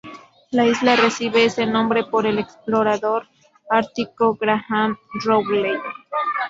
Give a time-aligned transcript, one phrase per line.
[0.49, 3.27] La isla recibe ese nombre por el explorador
[3.69, 5.77] ártico Graham Rowley.